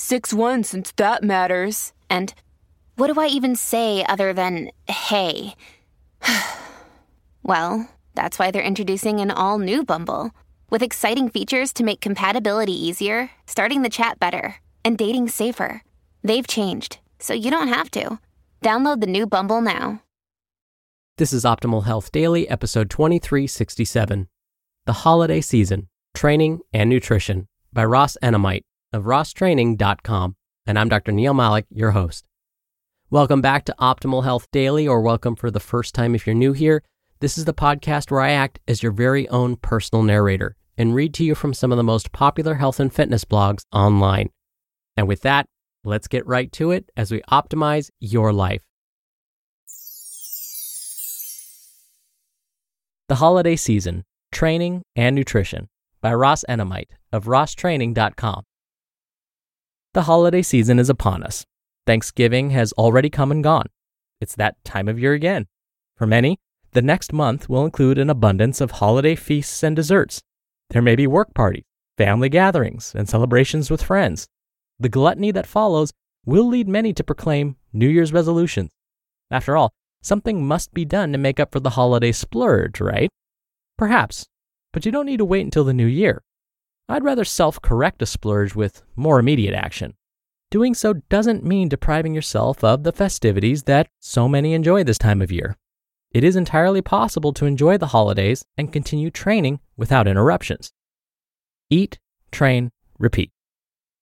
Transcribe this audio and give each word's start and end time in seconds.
6 0.00 0.32
1 0.32 0.64
since 0.64 0.92
that 0.92 1.22
matters. 1.22 1.92
And 2.08 2.32
what 2.96 3.12
do 3.12 3.20
I 3.20 3.26
even 3.26 3.54
say 3.54 4.02
other 4.08 4.32
than 4.32 4.70
hey? 4.88 5.54
well, 7.42 7.88
that's 8.14 8.38
why 8.38 8.50
they're 8.50 8.62
introducing 8.62 9.20
an 9.20 9.30
all 9.30 9.58
new 9.58 9.84
Bumble 9.84 10.30
with 10.70 10.82
exciting 10.82 11.28
features 11.28 11.72
to 11.74 11.84
make 11.84 12.00
compatibility 12.00 12.72
easier, 12.72 13.30
starting 13.46 13.82
the 13.82 13.90
chat 13.90 14.18
better, 14.18 14.56
and 14.84 14.96
dating 14.96 15.28
safer. 15.28 15.82
They've 16.24 16.46
changed, 16.46 16.98
so 17.18 17.34
you 17.34 17.50
don't 17.50 17.68
have 17.68 17.90
to. 17.90 18.18
Download 18.62 19.00
the 19.00 19.06
new 19.06 19.26
Bumble 19.26 19.60
now. 19.60 20.02
This 21.18 21.34
is 21.34 21.44
Optimal 21.44 21.84
Health 21.84 22.10
Daily, 22.10 22.48
episode 22.48 22.88
2367 22.88 24.28
The 24.86 24.92
Holiday 25.04 25.42
Season 25.42 25.88
Training 26.14 26.60
and 26.72 26.88
Nutrition 26.88 27.48
by 27.72 27.84
Ross 27.84 28.16
Enamait 28.22 28.62
of 28.92 29.04
rosstraining.com. 29.04 30.36
And 30.66 30.78
I'm 30.78 30.88
Dr. 30.88 31.12
Neal 31.12 31.34
Malik, 31.34 31.66
your 31.70 31.92
host. 31.92 32.24
Welcome 33.10 33.40
back 33.40 33.64
to 33.64 33.74
Optimal 33.80 34.24
Health 34.24 34.46
Daily, 34.52 34.86
or 34.86 35.00
welcome 35.00 35.34
for 35.34 35.50
the 35.50 35.58
first 35.58 35.94
time 35.94 36.14
if 36.14 36.26
you're 36.26 36.34
new 36.34 36.52
here. 36.52 36.82
This 37.20 37.36
is 37.36 37.44
the 37.44 37.54
podcast 37.54 38.10
where 38.10 38.20
I 38.20 38.30
act 38.30 38.60
as 38.68 38.82
your 38.82 38.92
very 38.92 39.28
own 39.28 39.56
personal 39.56 40.02
narrator 40.02 40.56
and 40.78 40.94
read 40.94 41.12
to 41.14 41.24
you 41.24 41.34
from 41.34 41.52
some 41.52 41.72
of 41.72 41.76
the 41.76 41.82
most 41.82 42.12
popular 42.12 42.54
health 42.54 42.78
and 42.78 42.92
fitness 42.92 43.24
blogs 43.24 43.64
online. 43.72 44.30
And 44.96 45.08
with 45.08 45.22
that, 45.22 45.46
let's 45.84 46.08
get 46.08 46.26
right 46.26 46.50
to 46.52 46.70
it 46.70 46.90
as 46.96 47.10
we 47.10 47.20
optimize 47.22 47.90
your 48.00 48.32
life. 48.32 48.62
The 53.08 53.16
Holiday 53.16 53.56
Season 53.56 54.04
Training 54.30 54.82
and 54.94 55.16
Nutrition 55.16 55.68
by 56.00 56.14
Ross 56.14 56.44
Enamait 56.48 56.86
of 57.12 57.24
rosstraining.com. 57.24 58.44
The 59.92 60.02
holiday 60.02 60.42
season 60.42 60.78
is 60.78 60.88
upon 60.88 61.24
us. 61.24 61.44
Thanksgiving 61.84 62.50
has 62.50 62.72
already 62.74 63.10
come 63.10 63.32
and 63.32 63.42
gone. 63.42 63.66
It's 64.20 64.36
that 64.36 64.62
time 64.64 64.86
of 64.86 65.00
year 65.00 65.14
again. 65.14 65.48
For 65.96 66.06
many, 66.06 66.38
the 66.70 66.82
next 66.82 67.12
month 67.12 67.48
will 67.48 67.64
include 67.64 67.98
an 67.98 68.08
abundance 68.08 68.60
of 68.60 68.70
holiday 68.70 69.16
feasts 69.16 69.64
and 69.64 69.74
desserts. 69.74 70.22
There 70.68 70.80
may 70.80 70.94
be 70.94 71.08
work 71.08 71.34
parties, 71.34 71.64
family 71.98 72.28
gatherings, 72.28 72.94
and 72.94 73.08
celebrations 73.08 73.68
with 73.68 73.82
friends. 73.82 74.28
The 74.78 74.88
gluttony 74.88 75.32
that 75.32 75.46
follows 75.46 75.92
will 76.24 76.46
lead 76.46 76.68
many 76.68 76.92
to 76.92 77.02
proclaim 77.02 77.56
New 77.72 77.88
Year's 77.88 78.12
resolutions. 78.12 78.70
After 79.28 79.56
all, 79.56 79.72
something 80.02 80.46
must 80.46 80.72
be 80.72 80.84
done 80.84 81.10
to 81.10 81.18
make 81.18 81.40
up 81.40 81.50
for 81.50 81.58
the 81.58 81.70
holiday 81.70 82.12
splurge, 82.12 82.80
right? 82.80 83.10
Perhaps, 83.76 84.26
but 84.72 84.86
you 84.86 84.92
don't 84.92 85.06
need 85.06 85.18
to 85.18 85.24
wait 85.24 85.44
until 85.44 85.64
the 85.64 85.74
new 85.74 85.86
year. 85.86 86.22
I'd 86.90 87.04
rather 87.04 87.24
self 87.24 87.62
correct 87.62 88.02
a 88.02 88.06
splurge 88.06 88.56
with 88.56 88.82
more 88.96 89.20
immediate 89.20 89.54
action. 89.54 89.94
Doing 90.50 90.74
so 90.74 90.94
doesn't 91.08 91.44
mean 91.44 91.68
depriving 91.68 92.14
yourself 92.14 92.64
of 92.64 92.82
the 92.82 92.90
festivities 92.90 93.62
that 93.62 93.86
so 94.00 94.28
many 94.28 94.54
enjoy 94.54 94.82
this 94.82 94.98
time 94.98 95.22
of 95.22 95.30
year. 95.30 95.56
It 96.10 96.24
is 96.24 96.34
entirely 96.34 96.82
possible 96.82 97.32
to 97.34 97.46
enjoy 97.46 97.78
the 97.78 97.86
holidays 97.94 98.44
and 98.58 98.72
continue 98.72 99.08
training 99.08 99.60
without 99.76 100.08
interruptions. 100.08 100.72
Eat, 101.70 102.00
train, 102.32 102.72
repeat. 102.98 103.30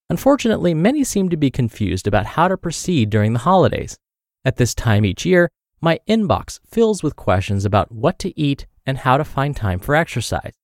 Unfortunately, 0.09 0.73
many 0.73 1.05
seem 1.05 1.29
to 1.29 1.37
be 1.37 1.51
confused 1.51 2.07
about 2.07 2.25
how 2.25 2.49
to 2.49 2.57
proceed 2.57 3.11
during 3.11 3.35
the 3.35 3.41
holidays. 3.41 3.99
At 4.47 4.57
this 4.57 4.75
time 4.75 5.05
each 5.05 5.27
year, 5.27 5.51
my 5.83 6.01
inbox 6.09 6.59
fills 6.67 7.03
with 7.03 7.17
questions 7.17 7.67
about 7.67 7.93
what 7.93 8.19
to 8.21 8.41
eat 8.41 8.67
and 8.87 8.97
how 8.97 9.19
to 9.19 9.25
find 9.25 9.55
time 9.55 9.79
for 9.79 9.95
exercise. 9.95 10.55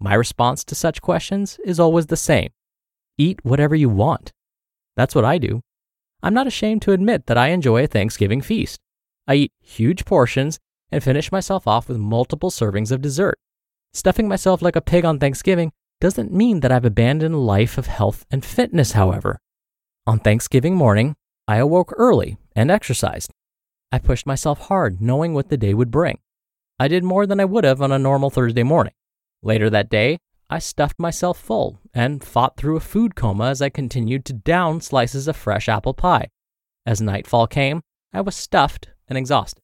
My 0.00 0.14
response 0.14 0.64
to 0.64 0.74
such 0.74 1.02
questions 1.02 1.58
is 1.64 1.80
always 1.80 2.06
the 2.06 2.16
same 2.16 2.50
eat 3.20 3.44
whatever 3.44 3.74
you 3.74 3.88
want. 3.88 4.32
That's 4.96 5.14
what 5.14 5.24
I 5.24 5.38
do. 5.38 5.60
I'm 6.22 6.34
not 6.34 6.46
ashamed 6.46 6.82
to 6.82 6.92
admit 6.92 7.26
that 7.26 7.36
I 7.36 7.48
enjoy 7.48 7.82
a 7.82 7.88
Thanksgiving 7.88 8.40
feast. 8.40 8.78
I 9.26 9.34
eat 9.34 9.52
huge 9.60 10.04
portions 10.04 10.58
and 10.92 11.02
finish 11.02 11.32
myself 11.32 11.66
off 11.66 11.88
with 11.88 11.98
multiple 11.98 12.50
servings 12.50 12.92
of 12.92 13.02
dessert. 13.02 13.38
Stuffing 13.92 14.28
myself 14.28 14.62
like 14.62 14.76
a 14.76 14.80
pig 14.80 15.04
on 15.04 15.18
Thanksgiving 15.18 15.72
doesn't 16.00 16.32
mean 16.32 16.60
that 16.60 16.70
I've 16.70 16.84
abandoned 16.84 17.34
a 17.34 17.38
life 17.38 17.76
of 17.76 17.88
health 17.88 18.24
and 18.30 18.44
fitness, 18.44 18.92
however. 18.92 19.38
On 20.06 20.20
Thanksgiving 20.20 20.76
morning, 20.76 21.16
I 21.46 21.56
awoke 21.56 21.92
early 21.96 22.38
and 22.54 22.70
exercised. 22.70 23.32
I 23.90 23.98
pushed 23.98 24.26
myself 24.26 24.60
hard, 24.68 25.00
knowing 25.00 25.34
what 25.34 25.48
the 25.48 25.56
day 25.56 25.74
would 25.74 25.90
bring. 25.90 26.18
I 26.78 26.88
did 26.88 27.02
more 27.02 27.26
than 27.26 27.40
I 27.40 27.44
would 27.44 27.64
have 27.64 27.82
on 27.82 27.90
a 27.90 27.98
normal 27.98 28.30
Thursday 28.30 28.62
morning. 28.62 28.92
Later 29.42 29.70
that 29.70 29.88
day, 29.88 30.18
I 30.50 30.58
stuffed 30.58 30.98
myself 30.98 31.38
full 31.38 31.78
and 31.92 32.24
fought 32.24 32.56
through 32.56 32.76
a 32.76 32.80
food 32.80 33.14
coma 33.14 33.48
as 33.50 33.60
I 33.60 33.68
continued 33.68 34.24
to 34.26 34.32
down 34.32 34.80
slices 34.80 35.28
of 35.28 35.36
fresh 35.36 35.68
apple 35.68 35.94
pie. 35.94 36.28
As 36.86 37.00
nightfall 37.00 37.46
came, 37.46 37.82
I 38.12 38.22
was 38.22 38.34
stuffed 38.34 38.88
and 39.06 39.18
exhausted. 39.18 39.62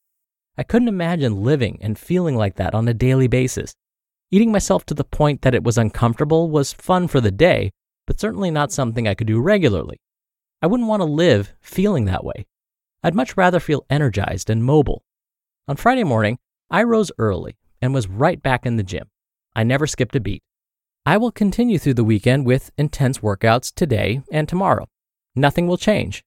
I 0.56 0.62
couldn't 0.62 0.88
imagine 0.88 1.42
living 1.42 1.78
and 1.80 1.98
feeling 1.98 2.36
like 2.36 2.56
that 2.56 2.74
on 2.74 2.86
a 2.86 2.94
daily 2.94 3.26
basis. 3.26 3.74
Eating 4.30 4.52
myself 4.52 4.84
to 4.86 4.94
the 4.94 5.04
point 5.04 5.42
that 5.42 5.54
it 5.54 5.64
was 5.64 5.78
uncomfortable 5.78 6.50
was 6.50 6.72
fun 6.72 7.08
for 7.08 7.20
the 7.20 7.30
day, 7.30 7.70
but 8.06 8.20
certainly 8.20 8.50
not 8.50 8.72
something 8.72 9.08
I 9.08 9.14
could 9.14 9.26
do 9.26 9.41
regularly. 9.41 10.00
I 10.60 10.66
wouldn't 10.66 10.88
want 10.88 11.00
to 11.00 11.06
live 11.06 11.54
feeling 11.60 12.04
that 12.04 12.24
way. 12.24 12.46
I'd 13.02 13.14
much 13.14 13.36
rather 13.36 13.58
feel 13.58 13.86
energized 13.91 14.50
and 14.50 14.64
mobile. 14.64 15.02
On 15.66 15.76
Friday 15.76 16.04
morning, 16.04 16.38
I 16.70 16.82
rose 16.82 17.10
early 17.18 17.56
and 17.80 17.94
was 17.94 18.08
right 18.08 18.42
back 18.42 18.66
in 18.66 18.76
the 18.76 18.82
gym. 18.82 19.08
I 19.56 19.62
never 19.62 19.87
skipped 19.87 20.16
a 20.16 20.20
beat. 20.20 20.42
I 21.06 21.16
will 21.16 21.31
continue 21.31 21.78
through 21.78 21.94
the 21.94 22.04
weekend 22.04 22.47
with 22.47 22.70
intense 22.78 23.19
workouts 23.19 23.72
today 23.75 24.22
and 24.32 24.48
tomorrow. 24.48 24.87
Nothing 25.37 25.66
will 25.66 25.76
change. 25.76 26.25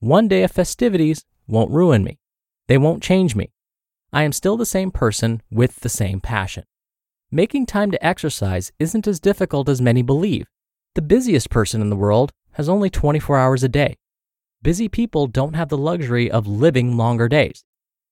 One 0.00 0.28
day 0.28 0.42
of 0.42 0.52
festivities 0.52 1.24
won't 1.46 1.70
ruin 1.70 2.04
me. 2.04 2.18
They 2.66 2.78
won't 2.78 3.02
change 3.02 3.34
me. 3.34 3.52
I 4.12 4.22
am 4.22 4.32
still 4.32 4.56
the 4.56 4.66
same 4.66 4.90
person 4.90 5.42
with 5.50 5.80
the 5.80 5.88
same 5.88 6.20
passion. 6.20 6.64
Making 7.30 7.66
time 7.66 7.90
to 7.90 8.06
exercise 8.06 8.70
isn't 8.78 9.06
as 9.06 9.20
difficult 9.20 9.68
as 9.68 9.80
many 9.80 10.02
believe. 10.02 10.46
The 10.94 11.02
busiest 11.02 11.50
person 11.50 11.80
in 11.80 11.90
the 11.90 11.96
world 11.96 12.32
has 12.52 12.68
only 12.68 12.90
24 12.90 13.38
hours 13.38 13.62
a 13.62 13.68
day. 13.68 13.96
Busy 14.62 14.88
people 14.88 15.26
don't 15.26 15.54
have 15.54 15.68
the 15.68 15.78
luxury 15.78 16.30
of 16.30 16.46
living 16.46 16.96
longer 16.96 17.28
days. 17.28 17.64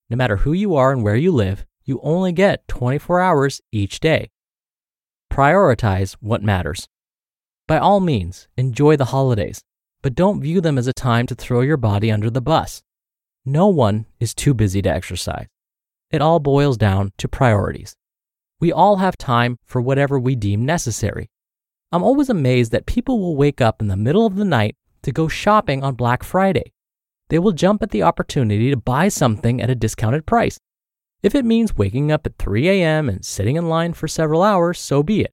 No 0.08 0.16
matter 0.16 0.36
who 0.38 0.52
you 0.52 0.74
are 0.74 0.92
and 0.92 1.02
where 1.02 1.16
you 1.16 1.32
live, 1.32 1.64
you 1.84 2.00
only 2.02 2.32
get 2.32 2.68
24 2.68 3.20
hours 3.20 3.60
each 3.72 4.00
day. 4.00 4.30
Prioritize 5.30 6.16
what 6.20 6.42
matters. 6.42 6.88
By 7.66 7.78
all 7.78 8.00
means, 8.00 8.48
enjoy 8.56 8.96
the 8.96 9.06
holidays, 9.06 9.62
but 10.02 10.14
don't 10.14 10.40
view 10.40 10.60
them 10.60 10.78
as 10.78 10.86
a 10.86 10.92
time 10.92 11.26
to 11.26 11.34
throw 11.34 11.60
your 11.60 11.76
body 11.76 12.10
under 12.10 12.30
the 12.30 12.40
bus. 12.40 12.82
No 13.44 13.68
one 13.68 14.06
is 14.18 14.34
too 14.34 14.54
busy 14.54 14.82
to 14.82 14.88
exercise. 14.88 15.46
It 16.10 16.22
all 16.22 16.38
boils 16.38 16.76
down 16.76 17.12
to 17.18 17.28
priorities. 17.28 17.96
We 18.60 18.72
all 18.72 18.96
have 18.96 19.18
time 19.18 19.58
for 19.64 19.80
whatever 19.80 20.18
we 20.18 20.36
deem 20.36 20.64
necessary. 20.64 21.28
I'm 21.92 22.02
always 22.02 22.30
amazed 22.30 22.72
that 22.72 22.86
people 22.86 23.20
will 23.20 23.36
wake 23.36 23.60
up 23.60 23.82
in 23.82 23.88
the 23.88 23.96
middle 23.96 24.26
of 24.26 24.36
the 24.36 24.44
night 24.44 24.76
to 25.02 25.12
go 25.12 25.28
shopping 25.28 25.84
on 25.84 25.94
Black 25.94 26.22
Friday. 26.22 26.72
They 27.28 27.38
will 27.38 27.52
jump 27.52 27.82
at 27.82 27.90
the 27.90 28.02
opportunity 28.02 28.70
to 28.70 28.76
buy 28.76 29.08
something 29.08 29.60
at 29.60 29.70
a 29.70 29.74
discounted 29.74 30.26
price. 30.26 30.58
If 31.22 31.34
it 31.34 31.44
means 31.44 31.76
waking 31.76 32.12
up 32.12 32.26
at 32.26 32.38
3 32.38 32.68
a.m. 32.68 33.08
and 33.08 33.24
sitting 33.24 33.56
in 33.56 33.68
line 33.68 33.94
for 33.94 34.06
several 34.06 34.42
hours, 34.42 34.78
so 34.78 35.02
be 35.02 35.22
it. 35.22 35.32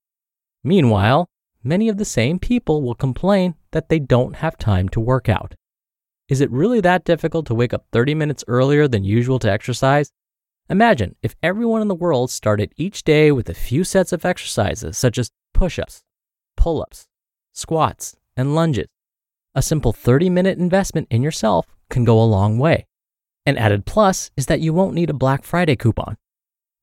Meanwhile, 0.63 1.29
many 1.63 1.89
of 1.89 1.97
the 1.97 2.05
same 2.05 2.39
people 2.39 2.81
will 2.81 2.95
complain 2.95 3.55
that 3.71 3.89
they 3.89 3.99
don't 3.99 4.37
have 4.37 4.57
time 4.57 4.89
to 4.89 4.99
work 4.99 5.27
out. 5.27 5.55
Is 6.29 6.41
it 6.41 6.51
really 6.51 6.79
that 6.81 7.03
difficult 7.03 7.45
to 7.47 7.55
wake 7.55 7.73
up 7.73 7.85
30 7.91 8.15
minutes 8.15 8.43
earlier 8.47 8.87
than 8.87 9.03
usual 9.03 9.39
to 9.39 9.51
exercise? 9.51 10.11
Imagine 10.69 11.15
if 11.21 11.35
everyone 11.43 11.81
in 11.81 11.89
the 11.89 11.95
world 11.95 12.31
started 12.31 12.73
each 12.77 13.03
day 13.03 13.31
with 13.31 13.49
a 13.49 13.53
few 13.53 13.83
sets 13.83 14.13
of 14.13 14.25
exercises 14.25 14.97
such 14.97 15.17
as 15.17 15.31
push 15.53 15.77
ups, 15.77 16.01
pull 16.55 16.81
ups, 16.81 17.07
squats, 17.51 18.15
and 18.37 18.55
lunges. 18.55 18.87
A 19.53 19.61
simple 19.61 19.91
30 19.91 20.29
minute 20.29 20.57
investment 20.57 21.07
in 21.11 21.21
yourself 21.21 21.67
can 21.89 22.05
go 22.05 22.19
a 22.19 22.23
long 22.23 22.57
way. 22.57 22.87
An 23.45 23.57
added 23.57 23.85
plus 23.85 24.31
is 24.37 24.45
that 24.45 24.61
you 24.61 24.73
won't 24.73 24.95
need 24.95 25.09
a 25.09 25.13
Black 25.13 25.43
Friday 25.43 25.75
coupon. 25.75 26.15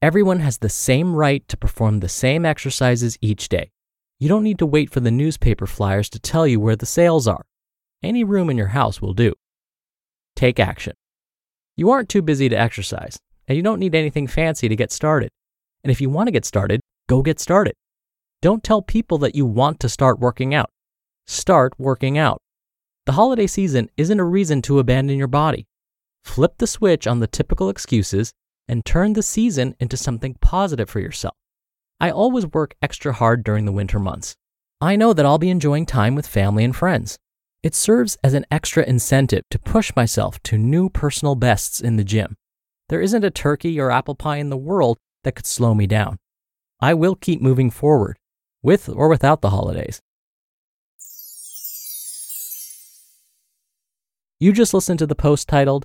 Everyone 0.02 0.40
has 0.40 0.58
the 0.58 0.68
same 0.68 1.14
right 1.14 1.46
to 1.48 1.56
perform 1.56 2.00
the 2.00 2.08
same 2.08 2.44
exercises 2.44 3.18
each 3.22 3.48
day. 3.48 3.70
You 4.18 4.28
don't 4.28 4.44
need 4.44 4.58
to 4.58 4.66
wait 4.66 4.90
for 4.90 5.00
the 5.00 5.10
newspaper 5.10 5.66
flyers 5.66 6.10
to 6.10 6.18
tell 6.18 6.46
you 6.46 6.60
where 6.60 6.76
the 6.76 6.84
sales 6.84 7.26
are. 7.26 7.46
Any 8.02 8.24
room 8.24 8.50
in 8.50 8.58
your 8.58 8.68
house 8.68 9.00
will 9.00 9.14
do. 9.14 9.32
Take 10.36 10.60
action. 10.60 10.94
You 11.76 11.90
aren't 11.90 12.10
too 12.10 12.20
busy 12.20 12.50
to 12.50 12.58
exercise, 12.58 13.18
and 13.48 13.56
you 13.56 13.62
don't 13.62 13.80
need 13.80 13.94
anything 13.94 14.26
fancy 14.26 14.68
to 14.68 14.76
get 14.76 14.92
started. 14.92 15.30
And 15.82 15.90
if 15.90 16.00
you 16.00 16.10
want 16.10 16.26
to 16.26 16.32
get 16.32 16.44
started, 16.44 16.80
go 17.08 17.22
get 17.22 17.40
started. 17.40 17.74
Don't 18.42 18.62
tell 18.62 18.82
people 18.82 19.16
that 19.18 19.34
you 19.34 19.46
want 19.46 19.80
to 19.80 19.88
start 19.88 20.18
working 20.18 20.54
out. 20.54 20.70
Start 21.26 21.72
working 21.78 22.18
out. 22.18 22.42
The 23.06 23.12
holiday 23.12 23.46
season 23.46 23.88
isn't 23.96 24.20
a 24.20 24.24
reason 24.24 24.60
to 24.62 24.78
abandon 24.78 25.16
your 25.16 25.26
body. 25.26 25.66
Flip 26.24 26.54
the 26.58 26.66
switch 26.66 27.06
on 27.06 27.20
the 27.20 27.26
typical 27.26 27.68
excuses 27.68 28.32
and 28.68 28.84
turn 28.84 29.14
the 29.14 29.22
season 29.22 29.74
into 29.80 29.96
something 29.96 30.34
positive 30.40 30.88
for 30.88 31.00
yourself. 31.00 31.34
I 32.00 32.10
always 32.10 32.46
work 32.46 32.74
extra 32.80 33.12
hard 33.12 33.44
during 33.44 33.64
the 33.64 33.72
winter 33.72 33.98
months. 33.98 34.36
I 34.80 34.96
know 34.96 35.12
that 35.12 35.26
I'll 35.26 35.38
be 35.38 35.50
enjoying 35.50 35.86
time 35.86 36.14
with 36.14 36.26
family 36.26 36.64
and 36.64 36.74
friends. 36.74 37.18
It 37.62 37.74
serves 37.74 38.16
as 38.24 38.32
an 38.32 38.46
extra 38.50 38.84
incentive 38.84 39.44
to 39.50 39.58
push 39.58 39.94
myself 39.94 40.42
to 40.44 40.56
new 40.56 40.88
personal 40.88 41.34
bests 41.34 41.80
in 41.80 41.96
the 41.96 42.04
gym. 42.04 42.36
There 42.88 43.02
isn't 43.02 43.24
a 43.24 43.30
turkey 43.30 43.78
or 43.78 43.90
apple 43.90 44.14
pie 44.14 44.38
in 44.38 44.48
the 44.48 44.56
world 44.56 44.96
that 45.24 45.34
could 45.34 45.46
slow 45.46 45.74
me 45.74 45.86
down. 45.86 46.16
I 46.80 46.94
will 46.94 47.14
keep 47.14 47.42
moving 47.42 47.70
forward, 47.70 48.16
with 48.62 48.88
or 48.88 49.08
without 49.08 49.42
the 49.42 49.50
holidays. 49.50 50.00
You 54.38 54.54
just 54.54 54.72
listened 54.72 54.98
to 55.00 55.06
the 55.06 55.14
post 55.14 55.46
titled 55.46 55.84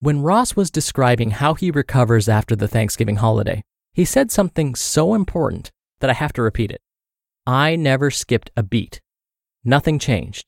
When 0.00 0.22
Ross 0.22 0.54
was 0.54 0.70
describing 0.70 1.32
how 1.32 1.54
he 1.54 1.72
recovers 1.72 2.28
after 2.28 2.54
the 2.54 2.68
Thanksgiving 2.68 3.16
holiday, 3.16 3.64
he 3.92 4.04
said 4.04 4.30
something 4.30 4.76
so 4.76 5.12
important 5.12 5.72
that 5.98 6.08
I 6.08 6.12
have 6.12 6.32
to 6.34 6.42
repeat 6.42 6.70
it. 6.70 6.80
I 7.44 7.74
never 7.74 8.08
skipped 8.12 8.52
a 8.56 8.62
beat. 8.62 9.00
Nothing 9.64 9.98
changed. 9.98 10.46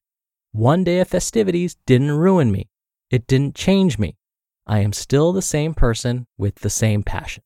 One 0.52 0.84
day 0.84 1.00
of 1.00 1.08
festivities 1.08 1.76
didn't 1.84 2.12
ruin 2.12 2.52
me. 2.52 2.68
It 3.10 3.26
didn't 3.26 3.56
change 3.56 3.98
me. 3.98 4.16
I 4.68 4.80
am 4.80 4.92
still 4.92 5.32
the 5.32 5.42
same 5.42 5.74
person 5.74 6.28
with 6.38 6.56
the 6.56 6.70
same 6.70 7.02
passion. 7.02 7.42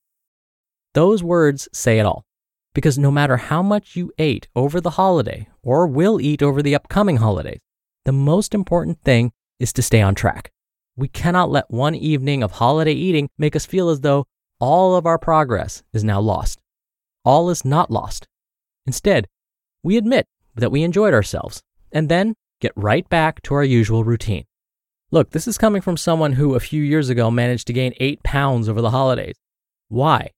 Those 0.93 1.23
words 1.23 1.71
say 1.73 1.99
it 1.99 2.05
all. 2.05 2.27
Because 2.75 2.99
no 2.99 3.11
matter 3.11 3.39
how 3.39 3.63
much 3.63 3.97
you 3.97 4.13
ate 4.19 4.49
over 4.55 4.79
the 4.79 4.91
holiday 4.91 5.49
or 5.63 5.87
will 5.87 6.21
eat 6.21 6.43
over 6.43 6.61
the 6.61 6.75
upcoming 6.75 7.17
holidays, 7.17 7.61
the 8.05 8.13
most 8.13 8.53
important 8.53 9.01
thing 9.01 9.33
is 9.59 9.73
to 9.73 9.81
stay 9.81 10.03
on 10.03 10.15
track. 10.15 10.51
We 10.97 11.09
cannot 11.09 11.51
let 11.51 11.71
one 11.71 11.95
evening 11.95 12.43
of 12.43 12.53
holiday 12.53 12.93
eating 12.93 13.29
make 13.37 13.57
us 13.57 13.67
feel 13.67 13.89
as 13.89 14.01
though 14.01 14.27
all 14.61 14.95
of 14.95 15.07
our 15.07 15.19
progress 15.19 15.83
is 15.93 16.05
now 16.05 16.21
lost. 16.21 16.61
All 17.25 17.51
is 17.51 17.65
not 17.65 17.91
lost. 17.91 18.29
Instead, 18.87 19.27
we 19.83 19.97
admit 19.97 20.27
that 20.55 20.71
we 20.71 20.85
enjoyed 20.85 21.13
ourselves 21.13 21.63
and 21.91 22.09
then 22.09 22.35
get 22.61 22.73
right 22.77 23.09
back 23.09 23.43
to 23.43 23.55
our 23.55 23.65
usual 23.65 24.05
routine. 24.05 24.45
Look, 25.11 25.31
this 25.31 25.49
is 25.49 25.59
coming 25.59 25.83
from 25.83 25.97
someone 25.97 26.33
who 26.33 26.55
a 26.55 26.61
few 26.61 26.83
years 26.83 27.09
ago 27.09 27.31
managed 27.31 27.67
to 27.67 27.73
gain 27.73 27.95
eight 27.99 28.23
pounds 28.23 28.69
over 28.69 28.81
the 28.81 28.91
holidays. 28.91 29.35
Why? 29.89 30.31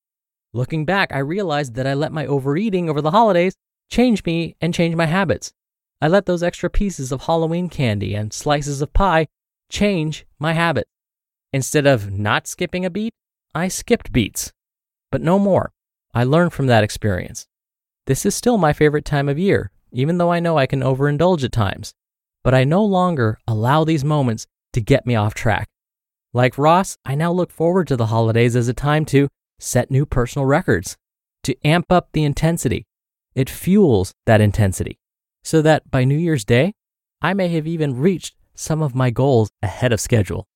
Looking 0.52 0.86
back, 0.86 1.12
I 1.12 1.18
realized 1.18 1.74
that 1.74 1.86
I 1.86 1.92
let 1.94 2.12
my 2.12 2.26
overeating 2.26 2.88
over 2.88 3.02
the 3.02 3.10
holidays 3.10 3.54
change 3.90 4.24
me 4.24 4.56
and 4.60 4.72
change 4.72 4.94
my 4.94 5.06
habits. 5.06 5.52
I 6.00 6.08
let 6.08 6.26
those 6.26 6.42
extra 6.42 6.70
pieces 6.70 7.12
of 7.12 7.22
Halloween 7.22 7.68
candy 7.68 8.14
and 8.14 8.32
slices 8.32 8.80
of 8.80 8.92
pie 8.92 9.28
change 9.68 10.26
my 10.38 10.52
habit. 10.52 10.86
Instead 11.52 11.86
of 11.86 12.10
not 12.10 12.46
skipping 12.46 12.84
a 12.84 12.90
beat, 12.90 13.12
I 13.54 13.68
skipped 13.68 14.12
beats. 14.12 14.52
But 15.10 15.22
no 15.22 15.38
more. 15.38 15.72
I 16.14 16.24
learned 16.24 16.52
from 16.52 16.66
that 16.66 16.84
experience. 16.84 17.46
This 18.06 18.26
is 18.26 18.34
still 18.34 18.58
my 18.58 18.72
favorite 18.72 19.04
time 19.04 19.28
of 19.28 19.38
year, 19.38 19.70
even 19.92 20.18
though 20.18 20.30
I 20.30 20.40
know 20.40 20.58
I 20.58 20.66
can 20.66 20.80
overindulge 20.80 21.44
at 21.44 21.52
times. 21.52 21.92
But 22.44 22.54
I 22.54 22.64
no 22.64 22.84
longer 22.84 23.38
allow 23.46 23.84
these 23.84 24.04
moments 24.04 24.46
to 24.72 24.80
get 24.80 25.06
me 25.06 25.14
off 25.14 25.34
track. 25.34 25.68
Like 26.32 26.58
Ross, 26.58 26.98
I 27.04 27.14
now 27.14 27.32
look 27.32 27.50
forward 27.50 27.88
to 27.88 27.96
the 27.96 28.06
holidays 28.06 28.56
as 28.56 28.68
a 28.68 28.74
time 28.74 29.04
to 29.06 29.28
set 29.58 29.90
new 29.90 30.04
personal 30.04 30.46
records, 30.46 30.96
to 31.44 31.56
amp 31.64 31.90
up 31.90 32.08
the 32.12 32.24
intensity. 32.24 32.86
It 33.34 33.50
fuels 33.50 34.12
that 34.26 34.40
intensity 34.40 34.98
so 35.46 35.62
that 35.62 35.90
by 35.90 36.04
New 36.04 36.18
Year's 36.18 36.44
Day, 36.44 36.74
I 37.22 37.32
may 37.32 37.48
have 37.48 37.66
even 37.66 37.98
reached 37.98 38.34
some 38.56 38.82
of 38.82 38.94
my 38.94 39.10
goals 39.10 39.50
ahead 39.62 39.92
of 39.92 40.00
schedule. 40.00 40.48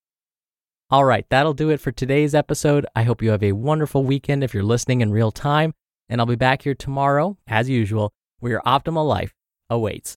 All 0.91 1.05
right, 1.05 1.25
that'll 1.31 1.55
do 1.55 1.71
it 1.71 1.81
for 1.81 1.93
today's 1.93 2.35
episode. 2.35 2.85
I 2.97 3.05
hope 3.05 3.23
you 3.23 3.31
have 3.31 3.45
a 3.45 3.53
wonderful 3.53 4.03
weekend 4.03 4.43
if 4.43 4.53
you're 4.53 4.65
listening 4.65 5.03
in 5.03 5.13
real 5.13 5.31
time, 5.31 5.73
and 6.09 6.21
I'll 6.21 6.27
be 6.27 6.35
back 6.35 6.63
here 6.63 6.75
tomorrow, 6.75 7.39
as 7.47 7.69
usual, 7.69 8.13
where 8.41 8.51
your 8.51 8.63
optimal 8.63 9.07
life 9.07 9.33
awaits. 9.69 10.17